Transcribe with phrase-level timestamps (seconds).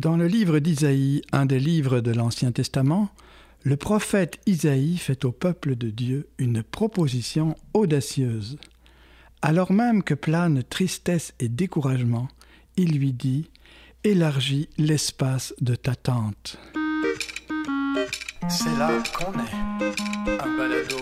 [0.00, 3.10] Dans le livre d'Isaïe, un des livres de l'Ancien Testament,
[3.64, 8.56] le prophète Isaïe fait au peuple de Dieu une proposition audacieuse.
[9.42, 12.28] Alors même que planent tristesse et découragement,
[12.78, 13.50] il lui dit
[14.02, 16.58] Élargis l'espace de ta tente.
[18.48, 20.32] C'est là qu'on est.
[20.40, 20.56] Un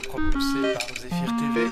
[0.08, 0.88] propulsé par
[1.38, 1.70] TV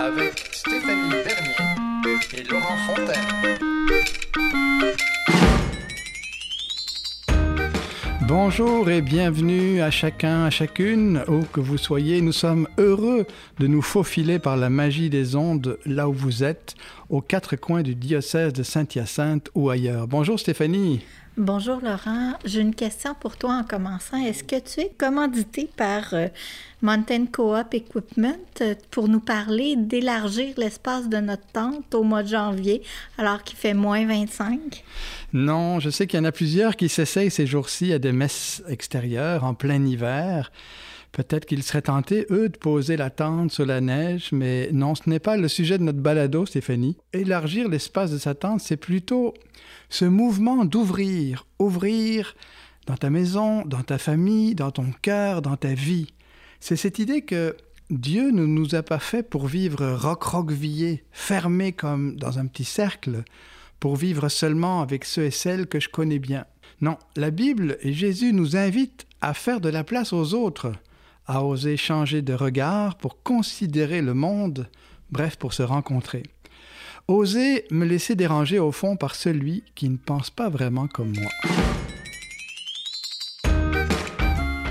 [0.00, 3.77] avec Stéphanie Bernier et Laurent Fontaine.
[8.28, 12.20] Bonjour et bienvenue à chacun, à chacune, où que vous soyez.
[12.20, 13.24] Nous sommes heureux
[13.58, 16.74] de nous faufiler par la magie des ondes là où vous êtes,
[17.08, 20.08] aux quatre coins du diocèse de Saint-Hyacinthe ou ailleurs.
[20.08, 21.00] Bonjour Stéphanie.
[21.38, 24.16] Bonjour Laurent, j'ai une question pour toi en commençant.
[24.16, 26.26] Est-ce que tu es commandité par euh,
[26.82, 32.28] Mountain Co-op Equipment euh, pour nous parler d'élargir l'espace de notre tente au mois de
[32.30, 32.82] janvier
[33.18, 34.82] alors qu'il fait moins 25?
[35.32, 38.64] Non, je sais qu'il y en a plusieurs qui s'essayent ces jours-ci à des messes
[38.68, 40.50] extérieures en plein hiver.
[41.12, 45.08] Peut-être qu'ils seraient tentés, eux, de poser la tente sur la neige, mais non, ce
[45.08, 46.96] n'est pas le sujet de notre balado, Stéphanie.
[47.12, 49.34] Élargir l'espace de sa tente, c'est plutôt
[49.88, 52.34] ce mouvement d'ouvrir, ouvrir
[52.86, 56.12] dans ta maison, dans ta famille, dans ton cœur, dans ta vie.
[56.60, 57.56] C'est cette idée que
[57.90, 63.24] Dieu ne nous a pas fait pour vivre roc-roquevillé, fermé comme dans un petit cercle,
[63.80, 66.44] pour vivre seulement avec ceux et celles que je connais bien.
[66.80, 70.72] Non, la Bible et Jésus nous invitent à faire de la place aux autres,
[71.28, 74.66] à oser changer de regard pour considérer le monde,
[75.10, 76.22] bref, pour se rencontrer.
[77.06, 81.30] Oser me laisser déranger au fond par celui qui ne pense pas vraiment comme moi.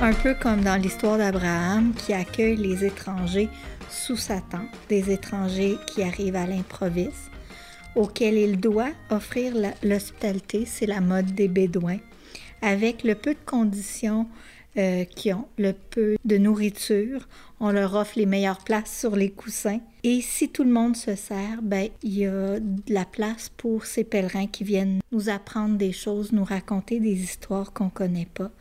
[0.02, 3.50] Un peu comme dans l'histoire d'Abraham qui accueille les étrangers
[3.90, 4.42] sous sa
[4.90, 7.32] des étrangers qui arrivent à l'improviste,
[7.96, 12.00] auxquels il doit offrir l'hospitalité, c'est la mode des Bédouins,
[12.62, 14.28] avec le peu de conditions
[14.78, 17.28] euh, qui ont le peu de nourriture.
[17.60, 19.80] On leur offre les meilleures places sur les coussins.
[20.04, 23.86] Et si tout le monde se sert, ben, il y a de la place pour
[23.86, 28.28] ces pèlerins qui viennent nous apprendre des choses, nous raconter des histoires qu'on ne connaît
[28.32, 28.52] pas.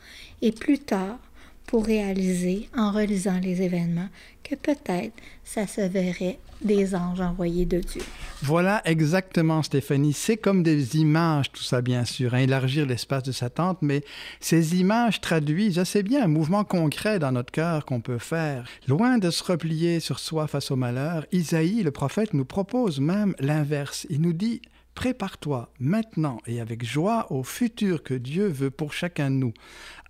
[0.43, 1.19] Et plus tard,
[1.67, 4.09] pour réaliser, en relisant les événements,
[4.45, 8.03] que peut-être ça se verrait des anges envoyés de Dieu.
[8.43, 10.13] Voilà exactement, Stéphanie.
[10.13, 14.03] C'est comme des images, tout ça, bien sûr, à élargir l'espace de sa tente, mais
[14.41, 18.67] ces images traduisent assez bien un mouvement concret dans notre cœur qu'on peut faire.
[18.89, 23.35] Loin de se replier sur soi face au malheur, Isaïe, le prophète, nous propose même
[23.39, 24.07] l'inverse.
[24.09, 24.63] Il nous dit
[24.97, 29.53] Prépare-toi maintenant et avec joie au futur que Dieu veut pour chacun de nous.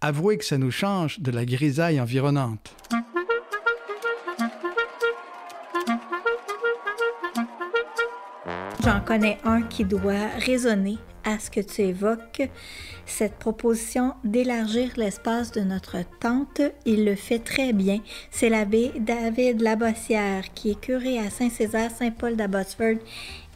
[0.01, 2.75] Avouez que ça nous change de la grisaille environnante.
[8.85, 12.49] J'en connais un qui doit résonner à ce que tu évoques.
[13.05, 18.01] Cette proposition d'élargir l'espace de notre tente, il le fait très bien.
[18.31, 22.97] C'est l'abbé David Labossière qui est curé à Saint-Césaire, Saint-Paul d'Abbotsford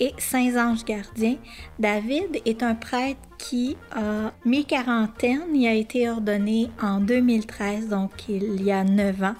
[0.00, 1.36] et Saint-Ange-Gardien.
[1.78, 5.54] David est un prêtre qui a mi-quarantaine.
[5.54, 9.37] Il a été ordonné en 2013, donc il y a neuf ans.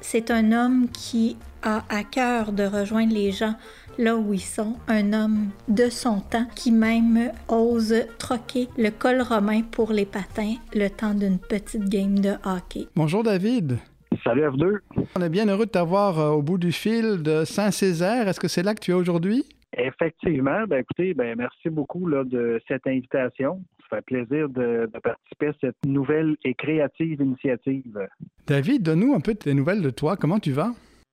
[0.00, 3.54] C'est un homme qui a à cœur de rejoindre les gens
[3.98, 9.20] là où ils sont, un homme de son temps qui même ose troquer le col
[9.22, 12.86] romain pour les patins le temps d'une petite game de hockey.
[12.96, 13.78] Bonjour David.
[14.22, 14.78] Salut F2.
[15.16, 18.28] On est bien heureux de t'avoir euh, au bout du fil de Saint-Césaire.
[18.28, 19.44] Est-ce que c'est là que tu es aujourd'hui?
[19.76, 20.64] Effectivement.
[20.68, 23.60] Ben, écoutez, ben, merci beaucoup là, de cette invitation.
[23.90, 27.98] Ça fait plaisir de, de, participer à cette nouvelle et créative initiative.
[28.46, 30.16] David, donne-nous un peu tes nouvelles de toi.
[30.16, 30.70] Comment tu vas?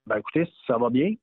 [0.08, 1.14] Ben, écoutez, ça va bien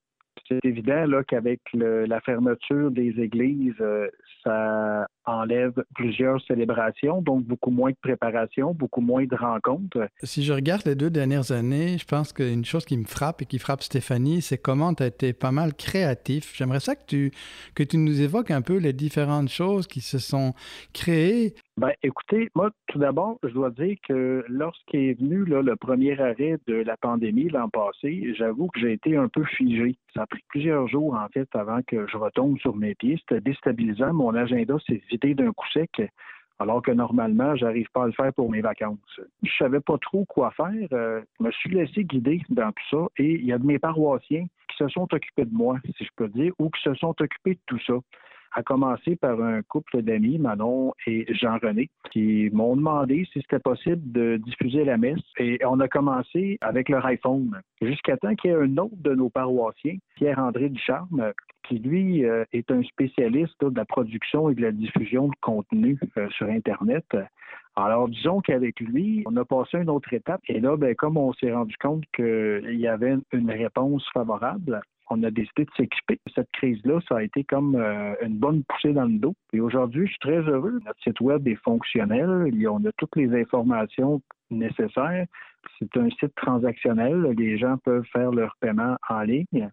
[0.48, 4.09] c'est évident là, qu'avec la fermeture des églises, euh,
[4.42, 10.09] ça enlève plusieurs célébrations, donc beaucoup moins de préparation, beaucoup moins de rencontres.
[10.22, 13.47] Si je regarde les deux dernières années, je pense qu'une chose qui me frappe et
[13.47, 16.55] qui frappe Stéphanie, c'est comment tu as été pas mal créatif.
[16.56, 17.31] J'aimerais ça que tu,
[17.75, 20.55] que tu nous évoques un peu les différentes choses qui se sont
[20.93, 21.55] créées.
[21.77, 26.59] Ben, écoutez, moi, tout d'abord, je dois dire que lorsqu'est venu là, le premier arrêt
[26.66, 29.97] de la pandémie l'an passé, j'avoue que j'ai été un peu figé.
[30.13, 33.21] Ça a pris plusieurs jours, en fait, avant que je retombe sur mes pieds.
[33.21, 34.13] C'était déstabilisant.
[34.13, 36.03] Mon agenda s'est d'un coup sec
[36.59, 39.20] alors que normalement, j'arrive pas à le faire pour mes vacances.
[39.42, 40.88] Je savais pas trop quoi faire.
[40.92, 43.78] Euh, je me suis laissé guider dans tout ça et il y a de mes
[43.78, 47.15] paroissiens qui se sont occupés de moi, si je peux dire, ou qui se sont
[47.20, 47.94] occupés de tout ça.
[48.53, 54.00] À commencer par un couple d'amis, Manon et Jean-René, qui m'ont demandé si c'était possible
[54.12, 55.21] de diffuser la messe.
[55.39, 59.15] Et on a commencé avec leur iPhone, jusqu'à temps qu'il y ait un autre de
[59.15, 61.33] nos paroissiens, Pierre-André Ducharme,
[61.68, 65.98] qui lui euh, est un spécialiste de la production et de la diffusion de contenu
[66.16, 67.04] euh, sur Internet.
[67.77, 70.41] Alors, disons qu'avec lui, on a passé une autre étape.
[70.48, 74.80] Et là, ben, comme on s'est rendu compte qu'il y avait une réponse favorable,
[75.10, 76.19] on a décidé de s'équiper.
[76.34, 79.34] Cette crise-là, ça a été comme euh, une bonne poussée dans le dos.
[79.53, 80.81] Et aujourd'hui, je suis très heureux.
[80.84, 82.51] Notre site web est fonctionnel.
[82.69, 84.21] On a toutes les informations
[84.51, 85.27] nécessaires.
[85.78, 87.34] C'est un site transactionnel.
[87.37, 89.71] Les gens peuvent faire leur paiement en ligne.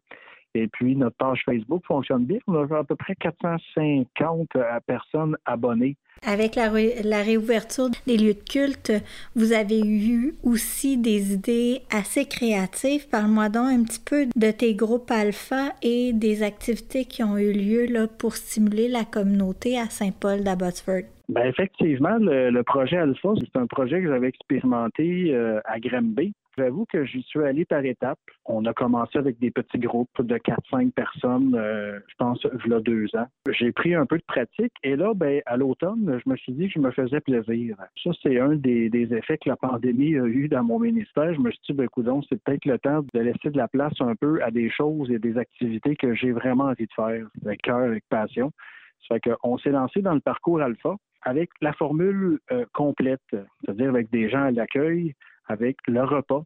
[0.56, 2.40] Et puis, notre page Facebook fonctionne bien.
[2.48, 5.98] On a à peu près 450 euh, personnes abonnées.
[6.26, 6.72] Avec la,
[7.04, 8.94] la, réouverture des lieux de culte,
[9.36, 13.10] vous avez eu aussi des idées assez créatives.
[13.10, 17.52] Parle-moi donc un petit peu de tes groupes alpha et des activités qui ont eu
[17.52, 21.04] lieu là, pour stimuler la communauté à Saint-Paul d'Abbotsford.
[21.28, 26.34] Bien, effectivement, le, projet Alpha, c'est un projet que j'avais expérimenté euh, à Granby.
[26.58, 28.20] J'avoue que j'y suis allé par étapes.
[28.46, 32.74] On a commencé avec des petits groupes de 4-5 personnes, euh, je pense, il y
[32.74, 33.28] a deux ans.
[33.52, 36.68] J'ai pris un peu de pratique et là, ben, à l'automne, je me suis dit
[36.68, 37.76] que je me faisais plaisir.
[38.04, 41.34] Ça, c'est un des, effets que la pandémie a eu dans mon ministère.
[41.34, 43.94] Je me suis dit, ben, écoute, c'est peut-être le temps de laisser de la place
[44.00, 47.62] un peu à des choses et des activités que j'ai vraiment envie de faire avec
[47.62, 48.52] cœur, avec passion.
[49.08, 53.90] Ça fait qu'on s'est lancé dans le parcours alpha avec la formule euh, complète, c'est-à-dire
[53.90, 55.16] avec des gens à l'accueil,
[55.48, 56.44] avec le repas,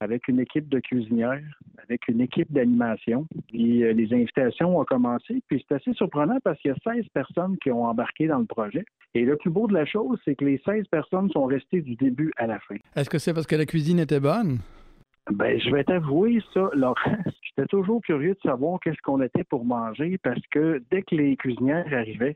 [0.00, 1.42] avec une équipe de cuisinières,
[1.82, 3.26] avec une équipe d'animation.
[3.48, 5.42] Puis euh, les invitations ont commencé.
[5.48, 8.46] Puis c'est assez surprenant parce qu'il y a 16 personnes qui ont embarqué dans le
[8.46, 8.84] projet.
[9.14, 11.96] Et le plus beau de la chose, c'est que les 16 personnes sont restées du
[11.96, 12.76] début à la fin.
[12.96, 14.58] Est-ce que c'est parce que la cuisine était bonne?
[15.30, 16.94] Ben, je vais t'avouer ça, Laurent.
[17.42, 21.36] J'étais toujours curieux de savoir qu'est-ce qu'on était pour manger parce que dès que les
[21.36, 22.34] cuisinières arrivaient,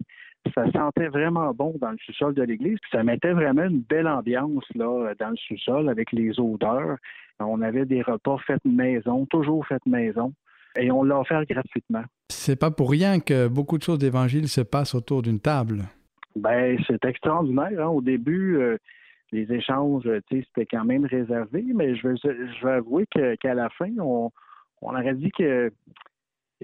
[0.55, 2.79] ça sentait vraiment bon dans le sous-sol de l'église.
[2.91, 6.97] Ça mettait vraiment une belle ambiance là, dans le sous-sol avec les odeurs.
[7.41, 10.33] On avait des repas faits maison, toujours faits maison,
[10.79, 12.05] et on l'a offert gratuitement.
[12.29, 15.83] C'est pas pour rien que beaucoup de choses d'évangile se passent autour d'une table.
[16.37, 17.81] Ben, c'est extraordinaire.
[17.81, 17.89] Hein.
[17.89, 18.77] Au début, euh,
[19.33, 23.91] les échanges, c'était quand même réservé, mais je vais, je vais avouer qu'à la fin,
[23.99, 24.31] on,
[24.83, 25.73] on aurait dit que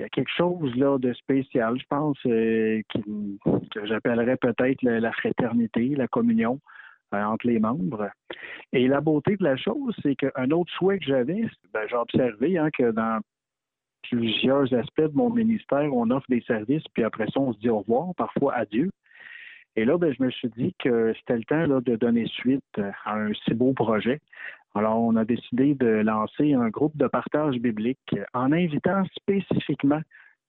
[0.01, 2.81] il y a quelque chose là de spécial, je pense, euh,
[3.71, 6.59] que j'appellerais peut-être la, fraternité, la communion
[7.13, 8.09] euh, entre les membres.
[8.73, 11.45] Et la beauté de la chose, c'est qu'un autre souhait que j'avais,
[11.75, 13.21] ben, j'ai observé hein, que dans
[14.11, 17.69] plusieurs aspects de mon ministère, on offre des services, puis après ça, on se dit
[17.69, 18.89] au revoir, parfois adieu.
[19.77, 23.17] Et là, ben, je me suis dit que c'était le temps de donner suite à
[23.17, 24.19] un si beau projet.
[24.75, 30.01] Alors, on a décidé de lancer un groupe de partage biblique en invitant spécifiquement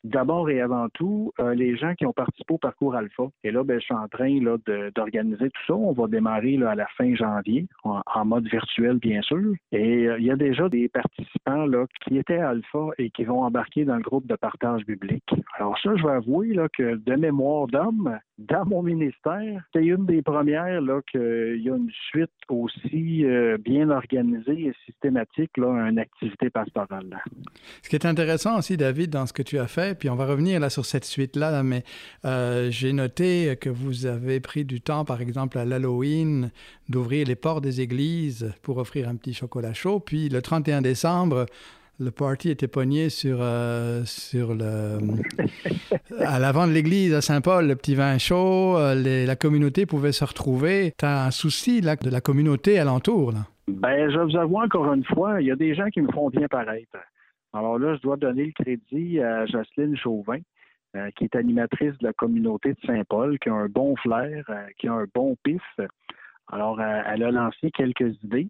[0.03, 3.23] D'abord et avant tout, euh, les gens qui ont participé au parcours Alpha.
[3.43, 4.57] Et là, ben, je suis en train là,
[4.95, 5.73] d'organiser tout ça.
[5.75, 9.53] On va démarrer là, à la fin janvier, en, mode virtuel, bien sûr.
[9.71, 13.43] Et euh, il y a déjà des participants là, qui étaient Alpha et qui vont
[13.43, 15.29] embarquer dans le groupe de partage biblique.
[15.57, 20.05] Alors ça, je vais avouer là, que de mémoire d'homme, dans mon ministère, c'est une
[20.05, 25.85] des premières là qu'il y a une suite aussi euh, bien organisée et systématique là,
[25.85, 27.21] à une activité pastorale.
[27.83, 30.25] Ce qui est intéressant aussi, David, dans ce que tu as fait, puis on va
[30.25, 31.83] revenir là sur cette suite-là, mais
[32.25, 36.51] euh, j'ai noté que vous avez pris du temps, par exemple, à l'Halloween,
[36.89, 41.45] d'ouvrir les portes des églises pour offrir un petit chocolat chaud, puis le 31 décembre,
[41.99, 44.97] le party était pogné sur, euh, sur le,
[46.19, 50.25] à l'avant de l'église à Saint-Paul, le petit vin chaud, euh, la communauté pouvait se
[50.25, 50.93] retrouver.
[50.97, 53.31] Tu as un souci là, de la communauté alentour.
[53.31, 53.39] Là?
[53.67, 56.29] Ben, je vous avoue encore une fois, il y a des gens qui me font
[56.29, 56.97] bien paraître.
[57.53, 60.39] Alors là, je dois donner le crédit à Jocelyne Chauvin,
[60.95, 64.45] euh, qui est animatrice de la communauté de Saint-Paul, qui a un bon flair,
[64.77, 65.61] qui a un bon pif.
[66.51, 68.49] Alors, elle a lancé quelques idées.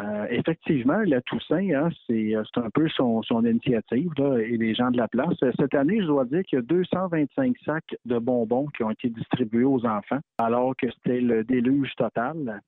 [0.00, 4.98] Euh, effectivement, la Toussaint, hein, euh, c'est un peu son, initiative et les gens de
[4.98, 5.34] la place.
[5.58, 9.08] Cette année, je dois dire qu'il y a 225 sacs de bonbons qui ont été
[9.08, 12.60] distribués aux enfants, alors que c'était le déluge total.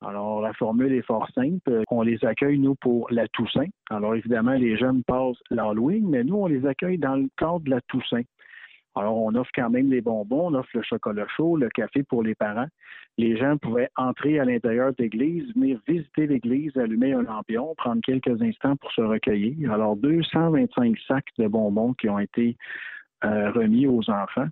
[0.00, 1.82] Alors, la formule est fort simple.
[1.90, 3.66] On les accueille, nous, pour la Toussaint.
[3.90, 7.70] Alors, évidemment, les jeunes passent l'Halloween, mais nous, on les accueille dans le cadre de
[7.70, 8.22] la Toussaint.
[8.94, 12.22] Alors, on offre quand même les bonbons, on offre le chocolat chaud, le café pour
[12.22, 12.68] les parents.
[13.16, 18.00] Les gens pouvaient entrer à l'intérieur de l'église, venir visiter l'église, allumer un lampion, prendre
[18.02, 19.72] quelques instants pour se recueillir.
[19.72, 22.56] Alors, 225 sacs de bonbons qui ont été
[23.24, 24.46] euh, remis aux enfants.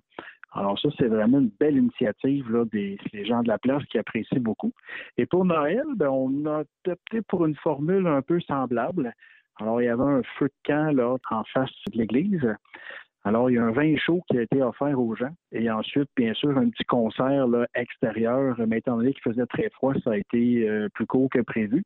[0.53, 4.39] Alors ça, c'est vraiment une belle initiative là, des, gens de la place qui apprécient
[4.39, 4.71] beaucoup.
[5.17, 9.13] Et pour Noël, ben, on a opté pour une formule un peu semblable.
[9.59, 12.47] Alors, il y avait un feu de camp là, en face de l'église.
[13.23, 15.33] Alors, il y a un vin chaud qui a été offert aux gens.
[15.51, 18.55] Et ensuite, bien sûr, un petit concert là, extérieur.
[18.67, 21.83] Mais étant donné qu'il faisait très froid, ça a été euh, plus court que prévu.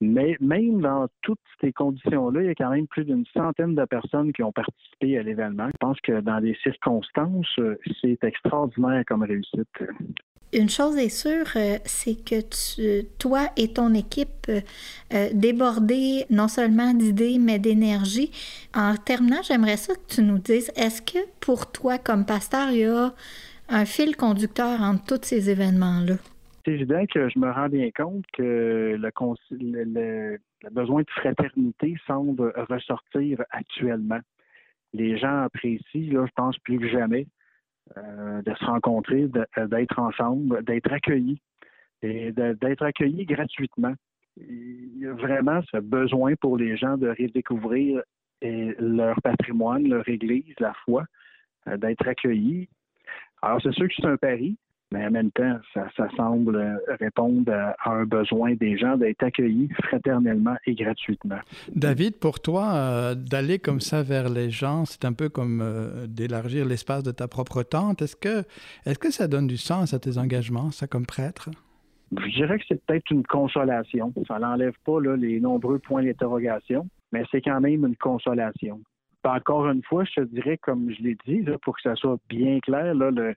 [0.00, 3.84] Mais même dans toutes ces conditions-là, il y a quand même plus d'une centaine de
[3.86, 5.68] personnes qui ont participé à l'événement.
[5.68, 9.68] Je pense que dans les circonstances, euh, c'est extraordinaire comme réussite.
[10.52, 16.48] Une chose est sûre, euh, c'est que tu, toi et ton équipe euh, débordez non
[16.48, 18.30] seulement d'idées, mais d'énergie.
[18.74, 22.78] En terminant, j'aimerais ça que tu nous dises, est-ce que pour toi, comme pasteur, il
[22.78, 23.12] y a
[23.68, 26.16] un fil conducteur entre tous ces événements-là?
[26.66, 30.38] C'est évident que je me rends bien compte que le,
[30.72, 34.18] besoin de fraternité semble ressortir actuellement.
[34.92, 37.28] Les gens apprécient, là, je pense plus que jamais,
[37.96, 41.40] euh, de se rencontrer, d'être ensemble, d'être accueillis
[42.02, 43.94] et d'être accueillis gratuitement.
[44.36, 48.02] Il y a vraiment ce besoin pour les gens de redécouvrir
[48.42, 51.04] leur patrimoine, leur Église, la foi,
[51.68, 52.68] euh, d'être accueillis.
[53.40, 54.58] Alors, c'est sûr que c'est un pari,
[54.92, 60.56] mais en même temps, ça, semble répondre à, un besoin des gens d'être accueillis fraternellement
[60.64, 61.38] et gratuitement.
[61.74, 66.06] David, pour toi, euh, d'aller comme ça vers les gens, c'est un peu comme euh,
[66.06, 68.00] d'élargir l'espace de ta propre tente.
[68.02, 68.44] Est-ce que,
[68.84, 71.50] est que ça donne du sens à tes engagements, ça, comme prêtre?
[72.12, 74.12] Je dirais que c'est peut-être une consolation.
[74.28, 78.80] Ça n'enlève pas les nombreux points d'interrogation, mais c'est quand même une consolation.
[79.24, 82.60] encore une fois, je te dirais, comme je l'ai dit, pour que ça soit bien
[82.60, 83.34] clair, là, le,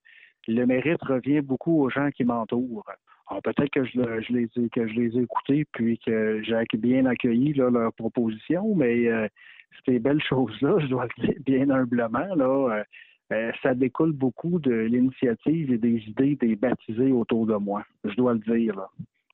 [0.50, 2.86] le mérite revient beaucoup aux gens qui m'entourent.
[3.44, 4.00] Peut-être que je,
[4.32, 9.28] les ai, écoutés puis que j'ai bien accueilli leurs propositions, mais euh,
[9.86, 12.82] ces belles choses-là, je dois le dire bien humblement, euh,
[13.32, 17.84] euh, ça découle beaucoup de l'initiative et des idées des baptisés autour de moi.
[18.04, 18.74] Je dois le dire.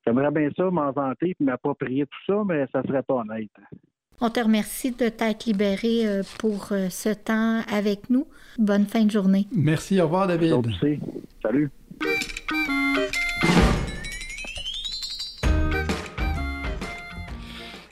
[0.06, 3.50] J'aimerais bien ça m'en vanter et m'approprier tout ça, mais ça serait pas honnête.
[4.22, 8.28] On te remercie de t'être libéré euh, pour euh, ce temps avec nous.
[8.58, 9.48] Bonne fin de journée.
[9.54, 10.00] Merci.
[10.00, 10.56] Au revoir, David.
[11.42, 11.70] Salut.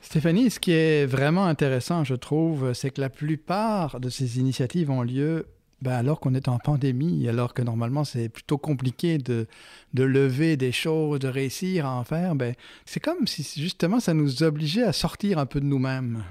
[0.01, 4.91] Stéphanie, ce qui est vraiment intéressant, je trouve, c'est que la plupart de ces initiatives
[4.91, 5.47] ont lieu
[5.83, 9.47] ben, alors qu'on est en pandémie, alors que normalement c'est plutôt compliqué de,
[9.93, 14.13] de, lever des choses, de réussir à en faire, ben, c'est comme si justement ça
[14.13, 16.23] nous obligeait à sortir un peu de nous-mêmes.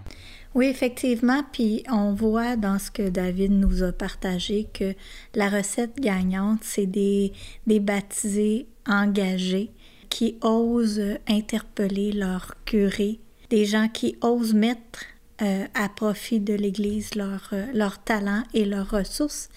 [0.55, 4.95] Oui, effectivement, puis on voit dans ce que David nous a partagé que
[5.35, 7.33] la recette gagnante, c'est des,
[7.67, 9.71] des baptisés engagés
[10.09, 13.19] qui osent interpeller leur curé,
[13.51, 15.05] des gens qui osent mettre
[15.41, 19.49] euh, à profit de l'Église leurs leur euh, talents et leurs ressources,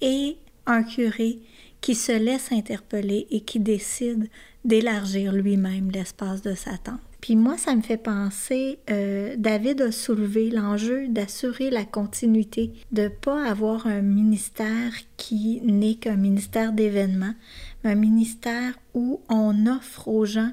[0.00, 1.38] et un curé
[1.80, 4.28] qui se laisse interpeller et qui décide
[4.64, 7.00] d'élargir lui-même l'espace de sa tente.
[7.20, 13.02] Puis moi, ça me fait penser, euh, David a soulevé l'enjeu d'assurer la continuité, de
[13.02, 17.34] ne pas avoir un ministère qui n'est qu'un ministère d'événements,
[17.82, 20.52] mais un ministère où on offre aux gens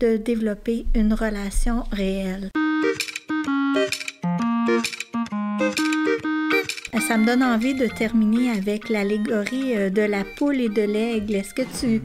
[0.00, 2.50] de développer une relation réelle.
[7.12, 11.34] Ça me donne envie de terminer avec l'allégorie euh, de la poule et de l'aigle.
[11.34, 12.00] Est-ce que tu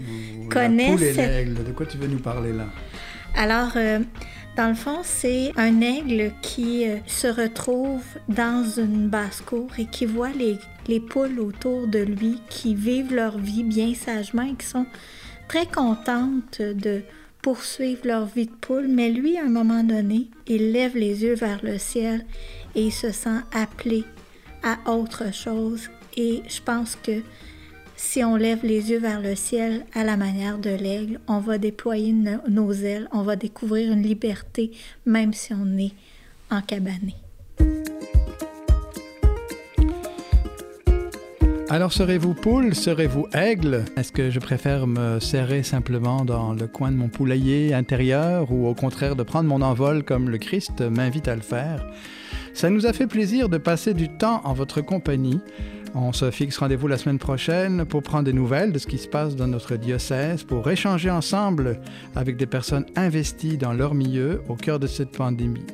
[0.50, 2.66] connais la poule et l'aigle, de quoi tu veux nous parler là?
[3.34, 4.00] Alors, euh,
[4.58, 10.06] dans le fond, c'est un aigle qui euh, se retrouve dans une basse-cour et qui
[10.06, 14.66] voit les, les poules autour de lui qui vivent leur vie bien sagement et qui
[14.66, 14.88] sont
[15.48, 17.02] très contentes de
[17.42, 21.36] poursuivre leur vie de poule, mais lui, à un moment donné, il lève les yeux
[21.36, 22.26] vers le ciel
[22.76, 24.04] et il se sent appelé
[24.64, 25.90] à autre chose.
[26.16, 27.22] Et je pense que
[27.96, 31.58] si on lève les yeux vers le ciel à la manière de l'aigle, on va
[31.58, 34.72] déployer nos ailes, on va découvrir une liberté,
[35.06, 35.94] même si on est
[36.52, 37.16] en cabané.
[41.70, 43.84] Alors serez-vous poule, serez-vous aigle?
[43.98, 48.68] Est-ce que je préfère me serrer simplement dans le coin de mon poulailler intérieur ou
[48.68, 51.86] au contraire de prendre mon envol comme le Christ m'invite à le faire?
[52.54, 55.42] Ça nous a fait plaisir de passer du temps en votre compagnie.
[55.94, 59.10] On se fixe rendez-vous la semaine prochaine pour prendre des nouvelles de ce qui se
[59.10, 61.82] passe dans notre diocèse, pour échanger ensemble
[62.16, 65.66] avec des personnes investies dans leur milieu au cœur de cette pandémie.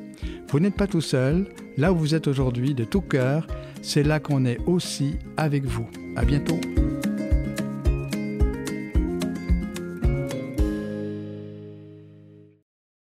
[0.50, 1.45] Vous n'êtes pas tout seul,
[1.77, 3.45] là où vous êtes aujourd'hui, de tout cœur,
[3.83, 5.85] c'est là qu'on est aussi avec vous.
[6.15, 6.59] À bientôt.